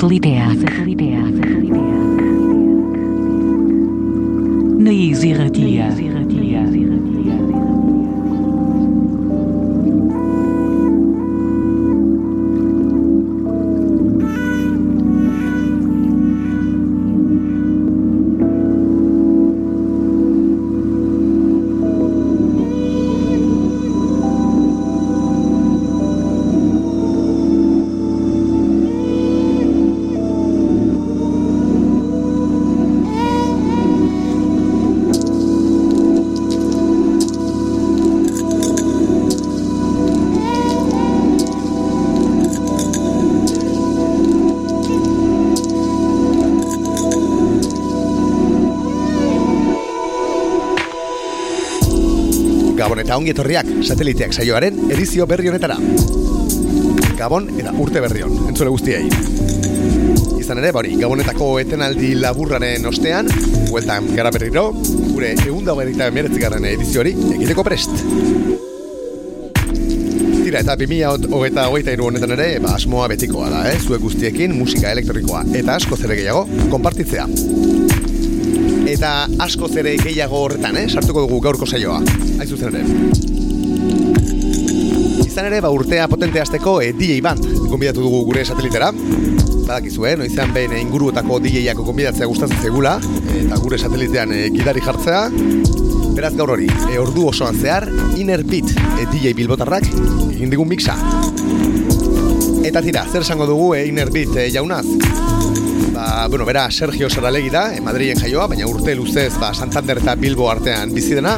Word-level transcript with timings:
Sateliteak. 0.00 0.56
Sateliteak. 0.64 0.99
Eta 53.10 53.16
ongi 53.18 53.32
etorriak 53.32 53.66
sateliteak 53.82 54.30
saioaren 54.30 54.76
edizio 54.94 55.24
berri 55.26 55.48
honetara. 55.50 55.74
Gabon 57.18 57.48
eta 57.58 57.72
urte 57.82 57.98
berri 58.04 58.22
hon, 58.22 58.36
entzule 58.46 58.70
guztiei. 58.70 59.08
Izan 60.38 60.60
ere, 60.62 60.70
bori, 60.70 60.92
Gabonetako 61.00 61.48
etenaldi 61.58 62.12
laburraren 62.22 62.86
ostean, 62.86 63.26
hueltan 63.66 64.06
gara 64.14 64.30
berriro, 64.30 64.68
gure 65.08 65.32
egun 65.34 65.66
dago 65.66 65.82
edita 65.82 66.06
emeretzigarren 66.06 66.70
edizio 66.70 67.02
hori 67.02 67.16
egiteko 67.40 67.66
prest. 67.66 67.98
Tira, 70.44 70.62
eta 70.62 70.78
2008 70.78 71.34
hogeita 71.66 71.98
iru 71.98 72.12
honetan 72.12 72.38
ere, 72.38 72.50
ba, 72.62 72.76
asmoa 72.78 73.10
betikoa 73.10 73.50
da, 73.50 73.66
eh? 73.72 73.78
zuek 73.82 74.06
guztiekin 74.06 74.54
musika 74.54 74.94
elektronikoa 74.94 75.48
eta 75.50 75.80
asko 75.82 75.98
zere 75.98 76.22
gehiago, 76.22 76.46
konpartitzea 76.70 77.26
eta 78.90 79.28
asko 79.44 79.68
zere 79.70 79.94
gehiago 80.00 80.38
horretan, 80.44 80.76
eh? 80.80 80.88
sartuko 80.88 81.22
dugu 81.26 81.40
gaurko 81.44 81.66
saioa. 81.66 82.00
Hain 82.00 82.48
zuzen 82.48 82.74
ere. 82.74 82.82
Izan 85.26 85.46
ere, 85.46 85.60
ba, 85.62 85.70
urtea 85.70 86.08
potente 86.10 86.40
azteko 86.42 86.80
e, 86.82 86.92
DJ 86.96 87.20
Band 87.22 87.46
gonbidatu 87.70 88.02
dugu 88.02 88.24
gure 88.26 88.44
satelitera. 88.44 88.90
Badakizu, 88.92 90.06
eh? 90.10 90.16
Noizean 90.18 90.54
behin 90.56 90.74
inguruetako 90.80 91.38
DJ-ako 91.44 91.86
gonbidatzea 91.86 92.26
gustatzen 92.26 92.62
zegula, 92.66 92.96
eta 93.38 93.60
gure 93.62 93.78
satelitean 93.78 94.34
e, 94.34 94.48
gidari 94.56 94.82
jartzea. 94.82 95.22
Beraz 96.16 96.34
gaur 96.36 96.56
hori, 96.56 96.66
e, 96.90 96.98
ordu 96.98 97.28
osoan 97.30 97.60
zehar, 97.60 97.86
Inner 98.18 98.42
Beat 98.44 98.74
e, 98.74 99.06
DJ 99.12 99.36
Bilbotarrak 99.38 99.86
egin 100.34 100.50
digun 100.50 100.68
mixa. 100.70 100.98
Eta 102.66 102.82
tira, 102.82 103.06
zer 103.06 103.22
esango 103.22 103.46
dugu 103.48 103.74
e, 103.78 103.86
Inner 103.88 104.10
Beat 104.10 104.34
e, 104.36 104.50
jaunaz? 104.50 104.86
Ba, 106.10 106.26
bueno, 106.26 106.44
bera 106.44 106.68
Sergio 106.72 107.08
Saralegi 107.08 107.50
da, 107.50 107.72
eh, 107.72 107.80
Madrilen 107.80 108.18
jaioa, 108.18 108.48
baina 108.50 108.66
urte 108.66 108.96
luzez 108.98 109.30
ba, 109.38 109.52
Santander 109.54 110.00
eta 110.00 110.16
Bilbo 110.18 110.48
artean 110.50 110.90
bizi 110.90 111.14
dena. 111.14 111.36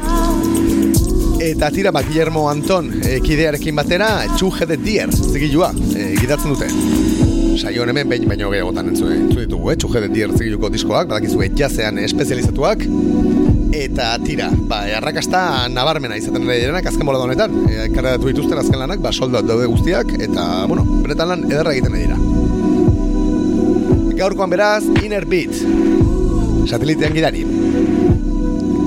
Eta 1.44 1.68
tira, 1.70 1.90
ba, 1.92 2.00
Guillermo 2.06 2.46
Anton 2.48 2.88
eh, 3.04 3.18
kidearekin 3.20 3.76
batera, 3.76 4.08
Txuje 4.32 4.64
de 4.70 4.78
Dier, 4.80 5.12
zigilua, 5.12 5.74
eh, 5.92 6.14
gidatzen 6.16 6.54
dute. 6.54 6.70
Saio 7.60 7.84
hemen 7.84 8.08
behin 8.08 8.24
baino 8.30 8.48
gehiagotan 8.48 8.88
entzu, 8.94 9.12
entzu 9.12 9.42
ditugu, 9.42 9.74
eh? 9.74 9.76
Txuje 9.76 10.06
de 10.06 10.08
Dier 10.14 10.32
zigiluko 10.38 10.72
diskoak, 10.72 11.12
badakizu 11.12 11.44
jazean 11.52 12.00
espezializatuak. 12.00 12.88
Eta 13.76 14.14
tira, 14.24 14.48
ba, 14.72 14.86
arrakasta 15.02 15.68
nabarmena 15.68 16.16
izaten 16.16 16.48
ere 16.48 16.62
direnak 16.64 16.88
azken 16.88 17.04
bola 17.04 17.20
honetan. 17.20 17.60
E, 17.68 17.90
Karratu 17.92 18.32
dituzten 18.32 18.64
azken 18.64 18.80
lanak, 18.80 19.04
ba, 19.04 19.12
soldat 19.12 19.44
daude 19.44 19.68
guztiak, 19.68 20.16
eta, 20.16 20.64
bueno, 20.64 20.88
benetan 21.04 21.28
lan 21.28 21.50
ederra 21.50 21.76
egiten 21.76 22.00
dira. 22.06 22.31
Gaurkoan 24.22 24.52
beraz, 24.52 24.84
Inner 25.02 25.24
Beat. 25.26 25.50
Satelitean 26.70 27.10
gidari 27.10 27.40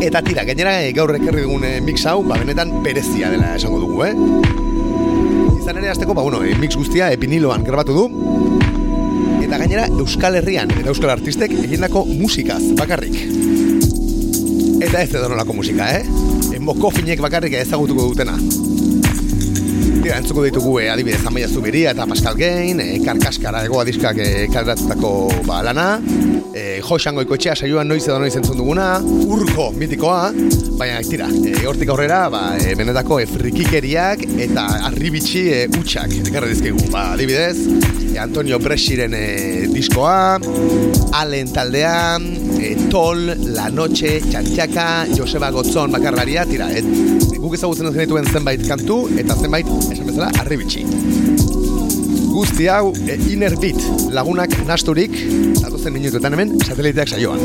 Eta 0.05 0.21
tira, 0.23 0.45
gainera 0.47 0.77
eh, 0.79 0.93
gaur 0.95 1.11
ekerri 1.17 1.41
dugun 1.43 1.65
eh, 1.67 1.81
mix 1.83 2.05
hau, 2.07 2.21
ba, 2.23 2.37
benetan 2.39 2.71
perezia 2.85 3.27
dela 3.33 3.49
esango 3.57 3.81
dugu, 3.81 4.05
eh? 4.05 4.13
Izan 5.57 5.81
ere 5.81 5.89
azteko, 5.91 6.15
ba, 6.15 6.23
bueno, 6.23 6.39
eh, 6.39 6.53
mix 6.61 6.77
guztia 6.79 7.09
epiniloan 7.11 7.67
grabatu 7.67 7.97
du. 7.97 8.05
Eta 9.43 9.59
gainera 9.59 9.89
Euskal 9.91 10.39
Herrian 10.39 10.71
eta 10.71 10.93
Euskal 10.93 11.11
Artistek 11.17 11.57
egindako 11.65 12.05
musikaz 12.13 12.61
bakarrik. 12.79 13.19
Eta 14.79 15.03
ez 15.03 15.09
edo 15.09 15.27
nolako 15.27 15.59
musika, 15.59 15.91
eh? 15.99 16.07
Enboko 16.55 16.95
finek 16.95 17.19
bakarrik 17.27 17.59
ezagutuko 17.59 18.07
dutena 18.13 18.39
Tira, 20.05 20.19
entzuko 20.21 20.43
ditugu 20.45 20.75
e, 20.77 20.83
adibidez 20.93 21.23
Amaia 21.25 21.47
Zubiria 21.49 21.89
eta 21.95 22.05
Pascal 22.05 22.35
Gain, 22.37 22.77
e, 22.77 22.99
Karkaskara 23.01 23.63
egoa 23.65 23.81
diskak 23.87 24.19
e, 24.21 24.27
kalratutako 24.53 25.09
ba, 25.47 25.63
lana, 25.65 25.87
e, 26.53 26.77
Josango 26.85 27.23
ikotxea 27.25 27.55
saioan 27.57 27.89
noiz 27.89 28.03
edo 28.03 28.19
noiz 28.21 28.35
entzun 28.37 28.61
duguna, 28.61 28.99
Urko 29.01 29.71
mitikoa, 29.73 30.29
baina 30.77 31.01
tira, 31.09 31.31
e, 31.33 31.55
hortik 31.65 31.89
aurrera, 31.89 32.19
ba, 32.29 32.43
e, 32.61 32.75
benetako 32.77 33.17
e, 33.23 33.25
frikikeriak 33.31 34.21
eta 34.45 34.67
arribitxi 34.91 35.43
e, 35.55 35.63
utxak, 35.81 36.13
ekarra 36.21 36.53
dizkigu, 36.53 36.85
ba, 36.93 37.07
adibidez, 37.15 37.57
e, 38.11 38.19
Antonio 38.21 38.61
Bresiren 38.61 39.17
e, 39.17 39.25
diskoa, 39.73 40.37
Allen 41.17 41.49
taldean, 41.49 42.29
e, 42.61 42.75
Tol, 42.93 43.25
La 43.57 43.71
Noche, 43.73 44.19
Txantxaka, 44.29 44.89
Joseba 45.17 45.49
Gotzon 45.55 45.97
bakarlaria, 45.97 46.45
tira, 46.45 46.69
et, 46.77 46.85
guk 47.45 47.53
ezagutzen 47.57 47.91
ez 47.91 47.93
genituen 47.93 48.25
zenbait 48.25 48.61
kantu, 48.65 49.03
eta 49.21 49.35
zenbait, 49.37 49.69
bezala, 50.15 50.31
arribitxi. 50.39 50.85
Guzti 52.31 52.67
hau, 52.67 52.93
e, 53.07 53.17
Inner 53.31 53.55
Beat, 53.59 53.79
lagunak 54.15 54.53
nasturik, 54.67 55.11
datozen 55.59 55.93
minutuetan 55.93 56.35
hemen, 56.35 56.55
sateliteak 56.63 57.11
saioan. 57.15 57.41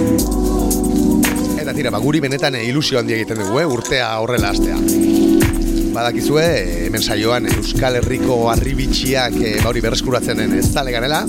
Eta 1.60 1.74
tira, 1.74 1.90
ba, 1.90 2.00
guri 2.02 2.20
benetan 2.22 2.54
e, 2.58 2.64
ilusio 2.68 3.00
handia 3.00 3.18
egiten 3.18 3.42
dugu, 3.42 3.60
eh, 3.60 3.66
urtea 3.66 4.10
horrela 4.22 4.52
astea. 4.54 4.78
Badakizue, 5.90 6.44
e, 6.46 6.86
hemen 6.86 7.02
saioan 7.02 7.50
Euskal 7.50 7.98
Herriko 8.00 8.44
arribitxiak 8.52 9.34
e, 9.40 9.56
bauri 9.64 9.82
berreskuratzenen 9.84 10.58
ez 10.60 10.68
zale 10.70 10.94
garela, 10.94 11.24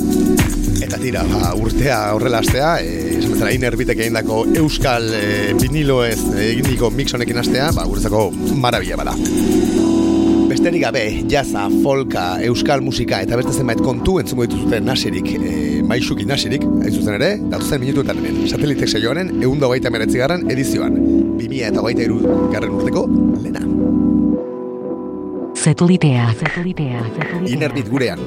Eta 0.82 0.98
tira, 0.98 1.22
ba, 1.30 1.52
urtea 1.56 1.98
horrela 2.16 2.40
astea, 2.42 2.72
e, 2.82 3.20
esan 3.20 3.36
bezala 3.36 3.52
inerbitek 3.54 4.02
egin 4.02 4.18
euskal 4.58 5.14
e, 5.14 5.54
vinilo 5.62 6.02
ez 6.04 6.20
egin 6.42 6.66
diko 6.74 6.90
mix 6.90 7.14
honekin 7.14 7.38
astea, 7.38 7.70
ba, 7.78 7.86
guretzako 7.86 8.32
marabila 8.58 8.98
bada. 8.98 9.16
Besterik 10.62 10.84
gabe, 10.84 11.24
jaza, 11.26 11.64
folka, 11.82 12.24
euskal 12.46 12.84
musika 12.86 13.18
eta 13.26 13.34
beste 13.40 13.50
zenbait 13.50 13.80
kontu 13.82 14.20
entzungo 14.22 14.46
dituzute 14.46 14.78
nasirik, 14.86 15.32
e, 15.34 15.54
maixuki 15.90 16.28
nasirik, 16.30 16.68
hain 16.84 16.94
zuzen 17.00 17.16
ere, 17.16 17.30
datuzen 17.50 17.82
minutuetan 17.82 18.20
hemen, 18.22 18.38
satelitek 18.46 18.92
saioaren 18.92 19.32
egun 19.42 19.58
da 19.58 19.72
baita 19.72 19.90
garran 19.90 20.46
edizioan, 20.54 21.00
2000 21.40 21.66
eta 21.72 21.82
baita 21.82 22.06
iru 22.06 22.22
garren 22.54 22.78
urteko 22.78 23.08
lena. 23.42 23.66
Satelitea. 25.58 26.30
Satelitea. 26.46 27.02
Inerbit 27.58 27.90
gurean. 27.90 28.22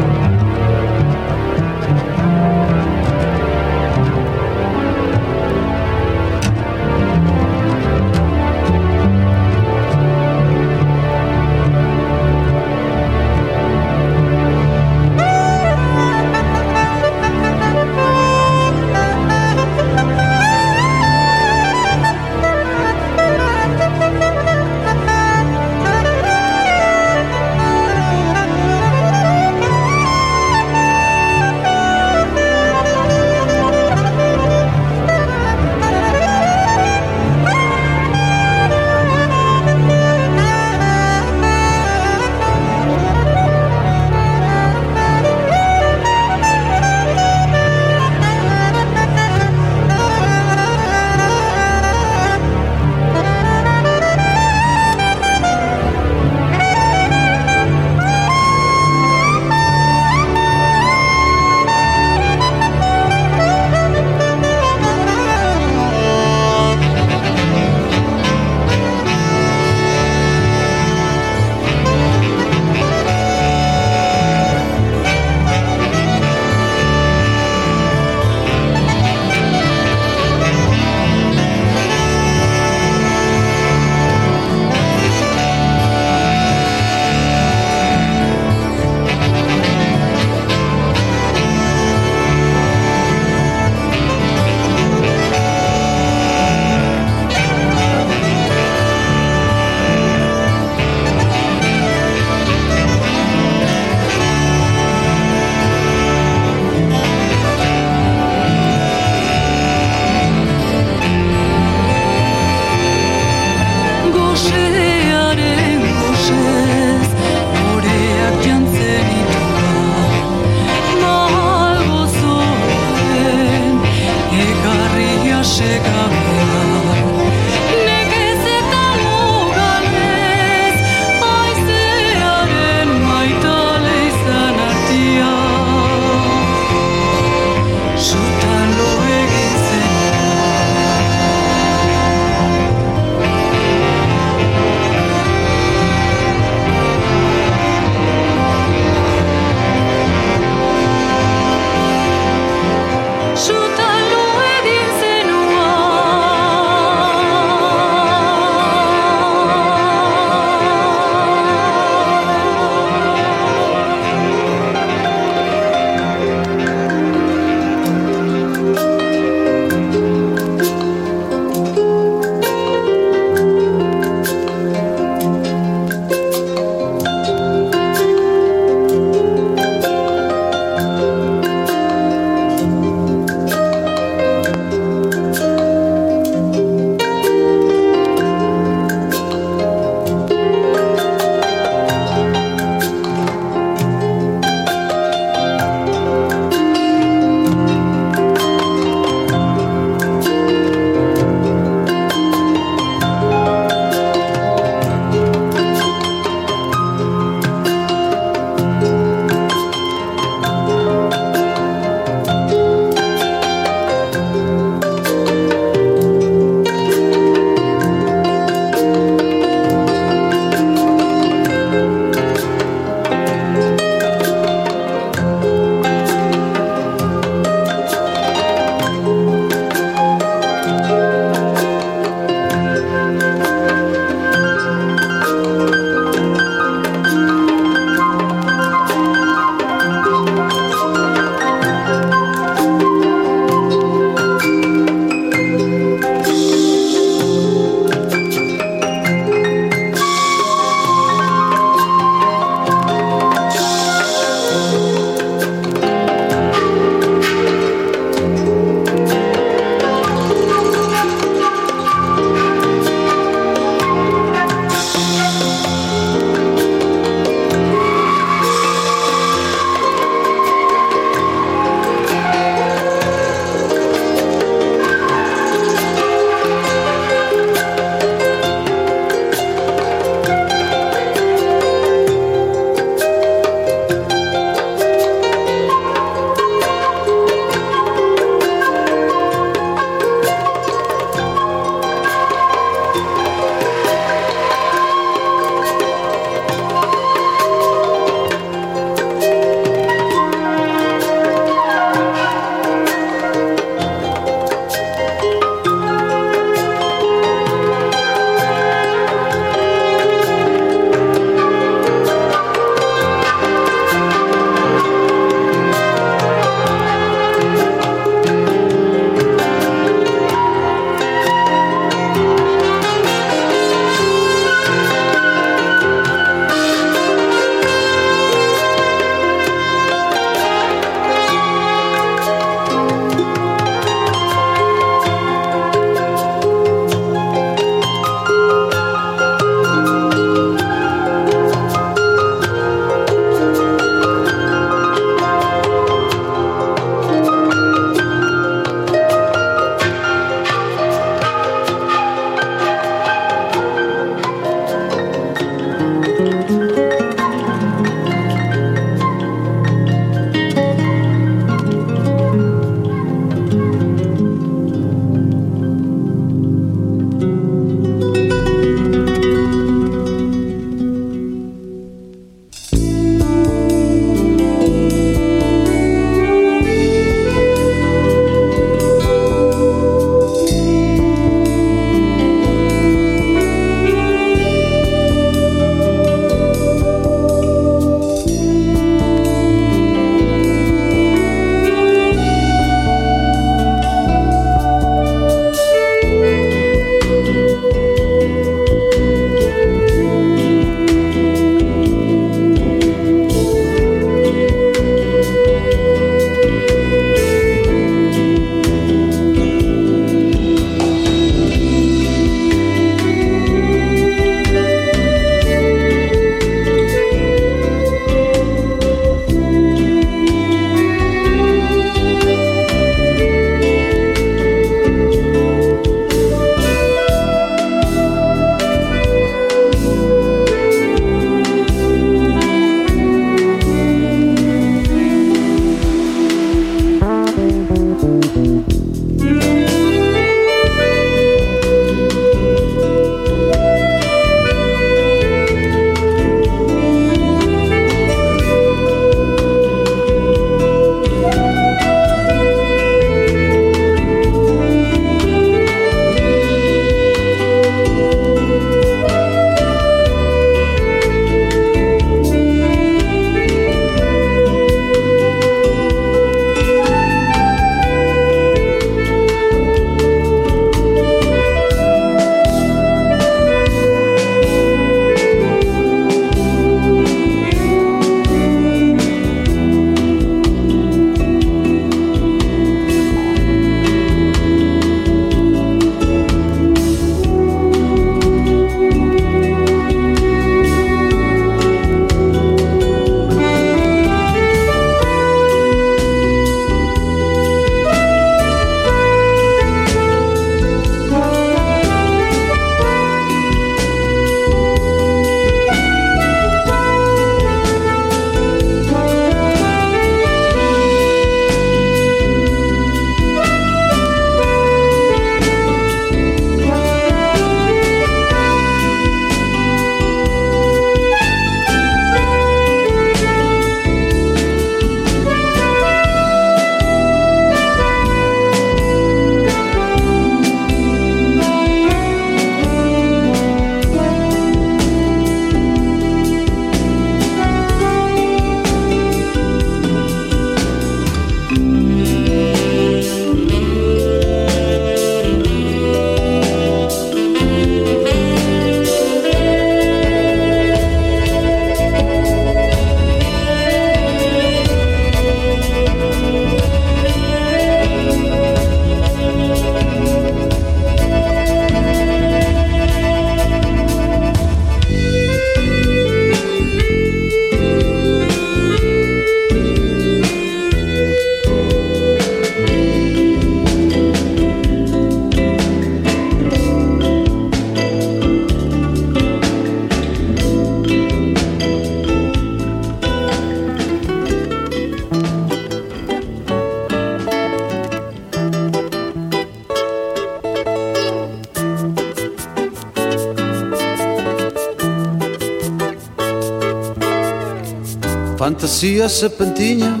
Fantasia 598.72 599.06
serpentina, 599.08 600.00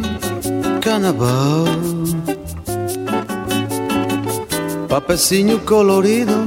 carnaval. 0.80 1.66
Papezinho 4.88 5.58
colorido, 5.66 6.46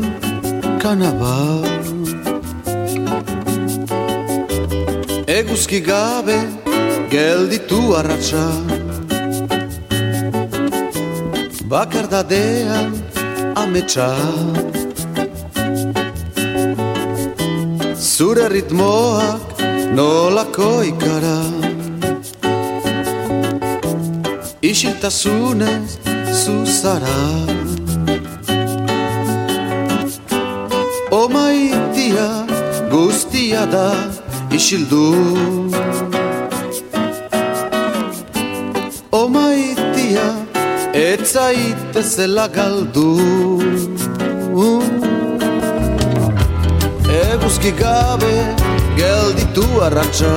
carnaval. 0.81 1.61
Eguzki 5.27 5.79
gabe, 5.81 6.39
gelditu 7.11 7.95
arratsa. 7.95 8.47
Bakardadean, 11.69 12.91
ametsa. 13.55 14.09
Zure 17.95 18.49
ritmoak 18.49 19.41
nolako 19.93 20.81
ikara 20.83 21.64
Isiltasunez 24.75 25.91
zuzara. 26.43 27.19
Omaitia 31.11 32.27
guztia 32.91 33.63
da 33.71 33.95
isildu. 34.51 35.05
Omaitia 39.11 40.27
etzaitezela 40.91 42.47
galdu. 42.47 43.09
Eguzki 47.23 47.71
gabe 47.79 48.35
gelditu 48.99 49.65
arratsa 49.87 50.35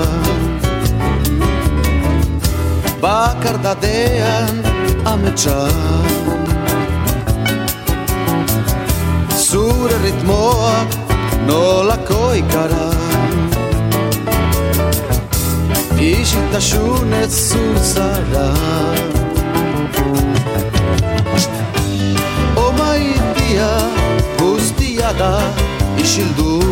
Bakardadean 3.03 4.57
ametsa. 5.05 5.59
Zure 9.49 9.97
ritmoak 10.05 10.91
nolako 11.47 12.35
ikara. 12.43 12.89
Isiltasunez 15.99 17.35
zuzara 17.51 18.49
Omaitia 22.67 23.71
guztia 24.39 25.11
da 25.19 25.33
isildu. 26.03 26.63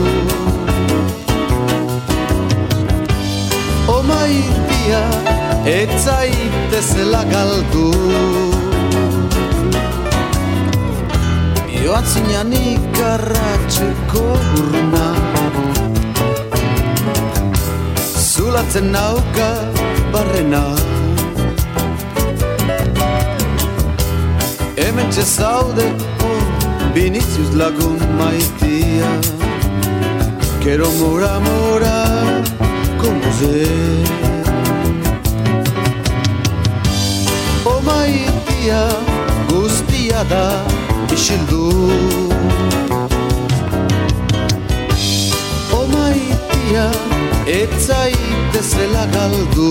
Omaitia 3.89 5.03
etzaitezela 5.67 7.23
galdu. 7.31 7.91
Joan 11.83 12.07
zinan 12.13 12.53
ikarratxeko 12.53 14.23
urruna 14.59 15.07
Zulatzen 18.15 18.91
nauka 18.93 19.49
barrena. 20.13 20.65
Hemen 24.77 25.11
txezaude 25.11 25.87
oh, 26.27 26.43
Vinicius 26.95 27.55
lagun 27.55 27.99
maitia. 28.19 29.11
Quiero 30.63 30.91
mora 31.01 31.39
mora 31.47 31.99
como 32.99 33.33
ze 33.39 34.26
maitia 37.87 38.81
guztia 39.49 40.25
da 40.25 40.47
isildu. 41.15 41.67
O 45.79 45.81
maitia 45.95 46.87
etzaitezela 47.47 49.07
galdu 49.15 49.71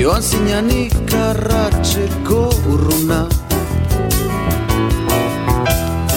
Joan 0.00 0.22
zinan 0.22 0.68
ikarratxeko 0.72 2.38
urruna. 2.72 3.18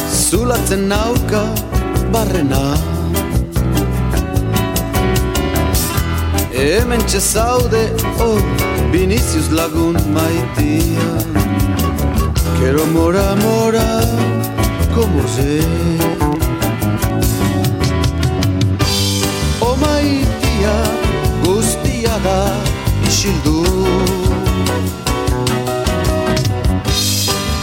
Zulatzen 0.07 0.85
nauka 0.87 1.41
barrena. 2.13 2.61
Hemen 6.55 7.03
txezaude, 7.11 7.81
oh, 8.23 8.39
Vinicius 8.93 9.51
lagun 9.51 9.99
maitia. 10.15 11.09
Quiero 12.55 12.85
mora, 12.95 13.35
mora, 13.43 13.89
como 14.95 15.27
ze 15.35 15.59
O 19.59 19.75
maitia 19.75 20.77
guztia 21.43 22.15
da 22.23 22.72
isildu 23.23 23.63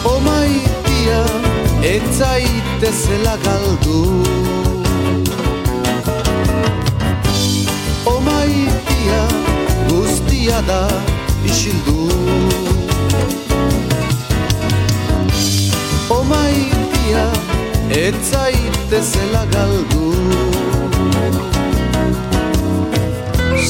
O 0.04 0.20
maitia 0.20 1.20
etzaitezela 1.84 3.36
galdu 3.44 4.22
O 8.06 8.20
maitia 8.20 9.22
guztia 9.90 10.62
da 10.62 10.88
isildu 11.44 12.08
O 16.08 16.24
maitia 16.24 17.24
etzaitezela 18.06 19.44
galdu 19.52 20.00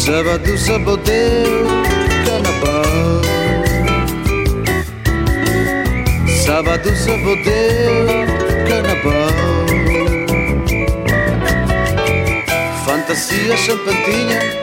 Sábado 0.00 0.56
sabotei 0.56 1.44
carnaval 2.24 3.20
Sábado 6.42 6.96
sabotei 6.96 8.24
carnaval 8.66 9.66
Fantasia 12.86 13.54
champantinha 13.58 14.59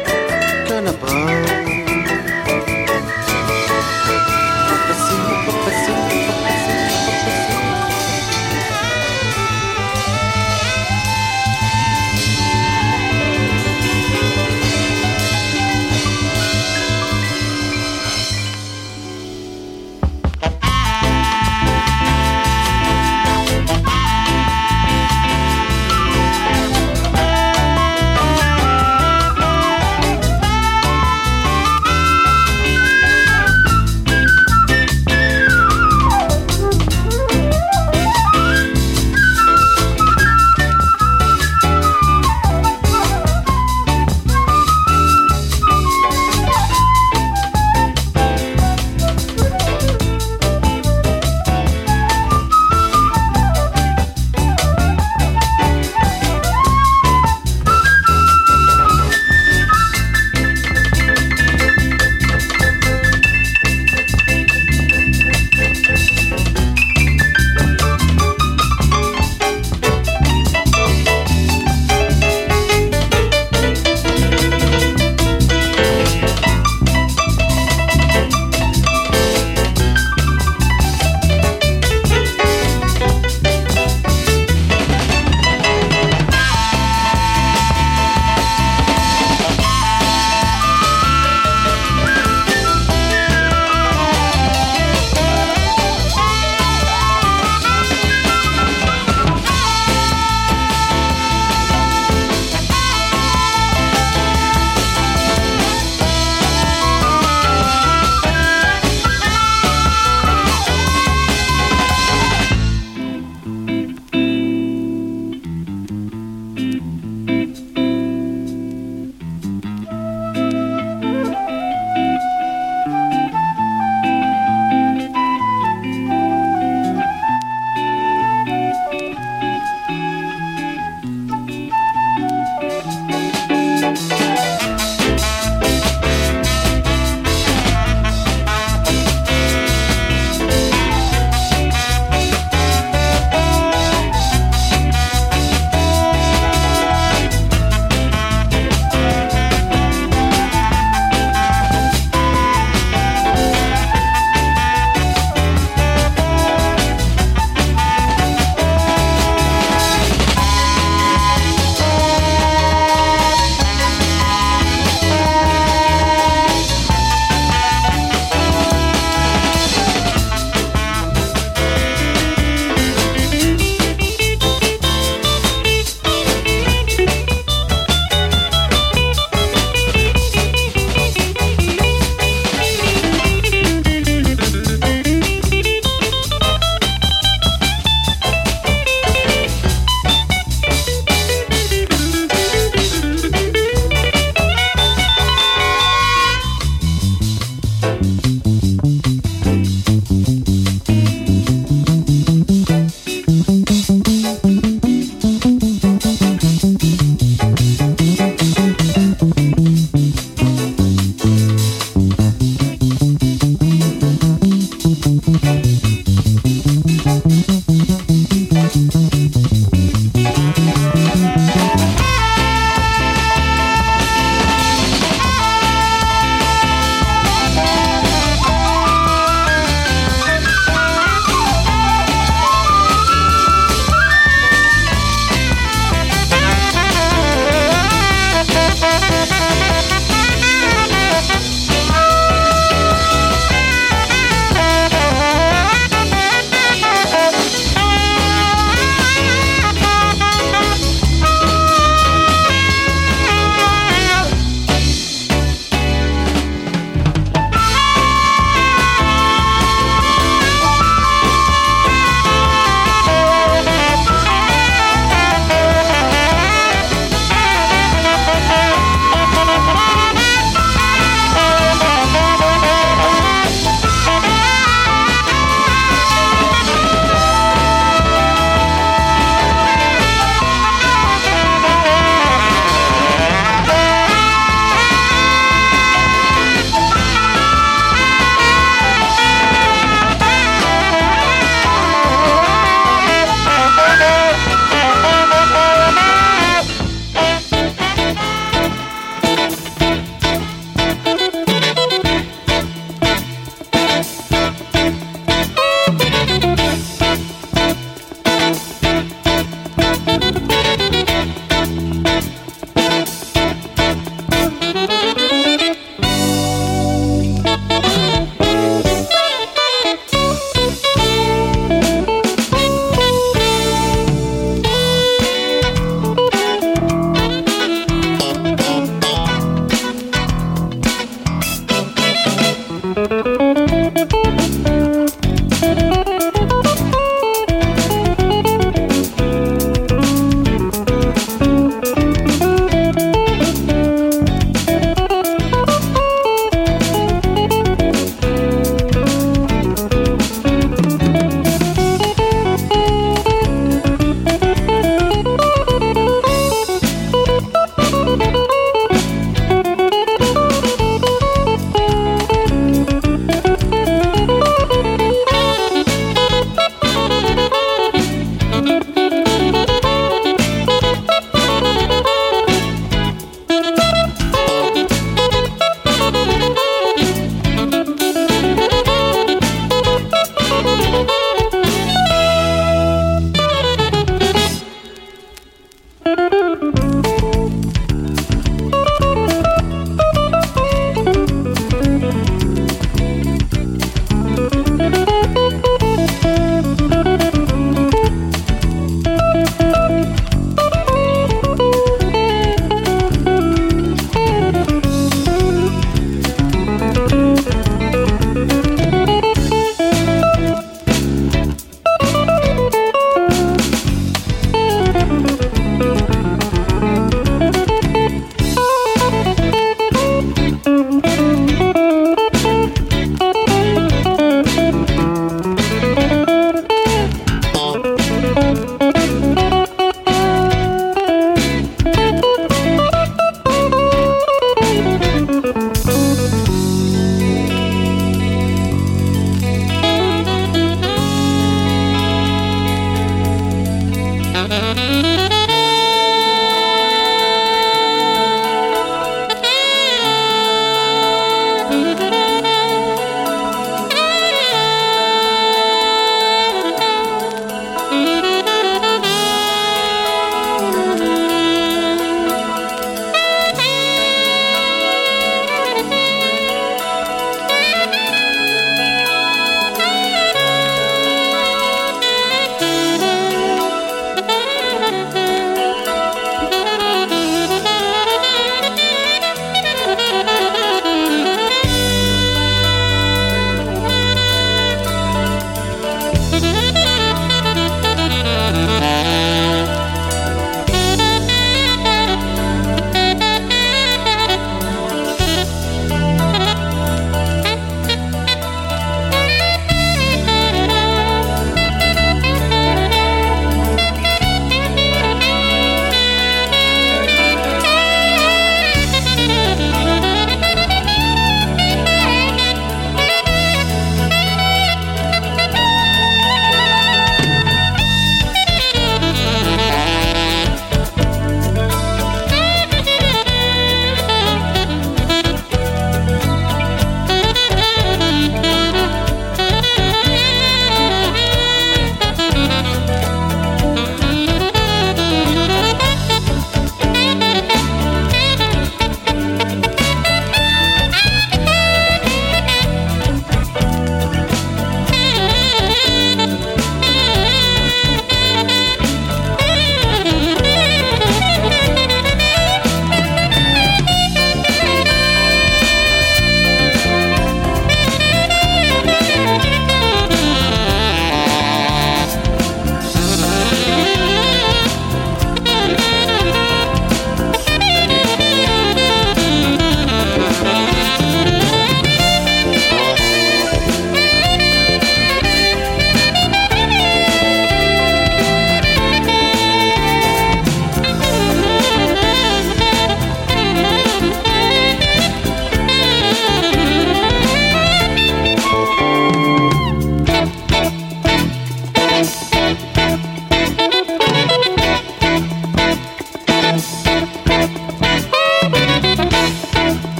Música 444.45 445.26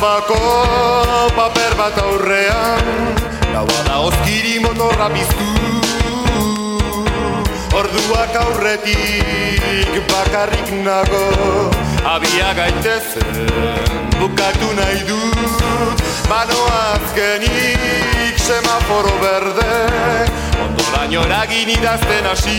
Arabako 0.00 1.28
paper 1.36 1.74
bat 1.76 1.96
aurrean 2.00 2.86
Gauada 3.52 3.98
oskiri 4.00 4.56
motorra 4.64 5.10
biztu 5.12 5.48
Orduak 7.76 8.32
aurretik 8.40 9.92
bakarrik 10.08 10.72
nago 10.80 11.26
Abia 12.08 12.48
gaitezen 12.56 13.44
bukatu 14.16 14.72
nahi 14.72 15.04
dut. 15.04 16.00
Banoa 16.32 16.80
azkenik 16.96 18.40
semaforo 18.40 19.12
berde 19.20 19.76
Ondoraino 20.64 21.26
eragin 21.28 21.74
idazten 21.76 22.24
hasi. 22.24 22.56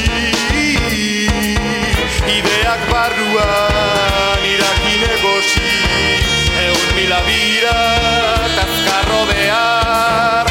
Ideak 2.37 2.85
barruan 2.93 4.45
irakin 4.53 5.09
egosi. 5.09 6.40
reunir 6.73 7.09
la 7.09 7.21
vida, 7.21 7.73
t'has 8.55 8.73
que 8.85 9.09
rodear 9.09 10.50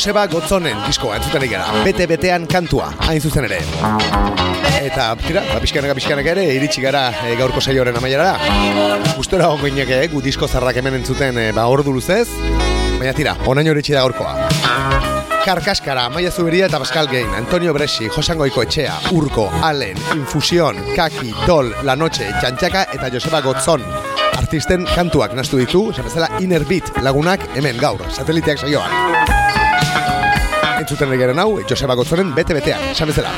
Joseba 0.00 0.22
Gotzonen 0.32 0.78
diskoa 0.86 1.18
entzuten 1.18 1.42
gara. 1.50 1.82
Bete-betean 1.84 2.46
kantua, 2.48 2.86
hain 3.04 3.20
zuzen 3.20 3.44
ere. 3.44 3.58
Eta, 4.80 5.10
tira, 5.20 5.42
ba, 5.44 5.58
pixkanaka 5.60 5.92
pixkanaka 5.98 6.30
ere, 6.32 6.46
iritsi 6.56 6.80
gara 6.80 7.02
e, 7.20 7.34
gaurko 7.36 7.60
saioaren 7.60 7.98
amaierara. 8.00 8.38
Gustora 9.18 9.50
hongo 9.52 9.68
inake, 9.68 9.98
gu 10.08 10.22
disko 10.24 10.48
zarrak 10.48 10.78
hemen 10.80 10.96
entzuten 11.02 11.36
e, 11.36 11.50
ba, 11.52 11.66
ordu 11.68 11.92
luzez. 11.92 12.30
Baina 12.94 13.12
tira, 13.12 13.34
onaino 13.44 13.74
iritsi 13.74 13.92
da 13.92 14.06
gaurkoa. 14.06 14.48
Karkaskara, 15.44 16.06
Maia 16.14 16.32
Zuberia 16.32 16.70
eta 16.70 16.80
Pascal 16.80 17.10
Gain, 17.12 17.28
Antonio 17.36 17.76
Bresi, 17.76 18.08
Josangoiko 18.08 18.64
Etxea, 18.64 18.96
Urko, 19.12 19.50
Allen, 19.68 20.00
Infusión, 20.16 20.80
Kaki, 20.96 21.34
Dol, 21.44 21.74
La 21.84 21.96
Noche, 21.96 22.30
Txantxaka 22.40 22.86
eta 22.96 23.12
Joseba 23.12 23.42
Gotzon. 23.44 23.84
Artisten 24.40 24.88
kantuak 24.94 25.36
nastu 25.36 25.60
ditu, 25.60 25.90
esan 25.92 26.08
bezala 26.08 26.32
Inner 26.40 26.64
Beat 26.64 26.88
lagunak 27.04 27.44
hemen 27.52 27.76
gaur, 27.84 28.08
sateliteak 28.16 28.64
saioan. 28.64 29.39
Entzuten 30.90 31.12
egaren 31.14 31.38
hau, 31.38 31.60
Joseba 31.70 31.94
Gotzonen 31.94 32.32
bete-betean, 32.34 32.80
esan 32.90 33.06
bezala. 33.06 33.30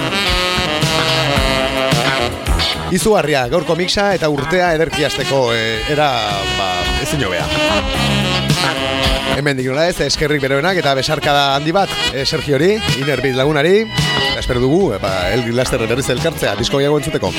Izugarria, 2.97 3.43
gaurko 3.53 3.77
mixa 3.77 4.07
eta 4.17 4.31
urtea 4.33 4.71
ederki 4.79 5.05
hasteko 5.05 5.43
eh, 5.53 5.83
era, 5.93 6.07
ba, 6.57 6.71
ezin 7.05 7.21
jobea. 7.21 7.45
Hemen 9.37 9.61
dik 9.61 9.69
nola 9.69 9.85
ez, 9.91 9.99
eskerrik 10.07 10.41
beroenak 10.41 10.81
eta 10.81 10.97
besarkada 10.97 11.45
handi 11.59 11.77
bat 11.77 11.93
eh, 12.15 12.25
Sergiori, 12.25 12.73
Inerbit 13.05 13.37
lagunari 13.37 13.83
eta 13.83 14.41
espero 14.41 14.65
dugu, 14.65 14.95
epa, 14.97 15.13
elgin 15.37 15.61
laster 15.61 15.85
berriz 15.85 16.09
elkartzea, 16.09 16.57
disko 16.57 16.81
gehiago 16.81 17.03
entzuteko 17.03 17.35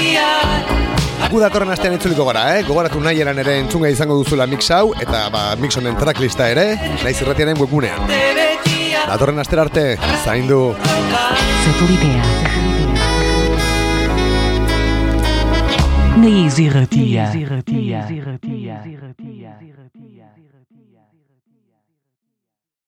Gu 1.34 1.42
datorren 1.42 1.74
astean 1.74 1.98
entzuliko 1.98 2.30
gara, 2.30 2.52
eh? 2.54 2.64
gogoratu 2.70 3.02
nahi 3.02 3.26
eran 3.26 3.42
ere 3.42 3.58
entzunga 3.66 3.90
izango 3.90 4.22
duzula 4.22 4.46
mix 4.46 4.70
hau 4.78 4.92
eta 4.94 5.26
ba, 5.34 5.48
mix 5.58 5.74
honen 5.82 5.98
tracklista 5.98 6.54
ere, 6.54 6.76
naiz 7.02 7.18
irratiaren 7.18 7.58
webgunean 7.66 8.53
Datorren 9.08 9.40
astera 9.40 9.66
arte, 9.66 9.84
zaindu 10.24 10.60
Satelitea. 11.64 12.24
Naiz 16.24 16.60
irratia. 16.64 17.28
Naiz 17.28 17.42
irratia. 17.44 18.82